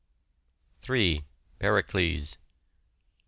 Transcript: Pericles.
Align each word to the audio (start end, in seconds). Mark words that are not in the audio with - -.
Pericles. 1.61 2.39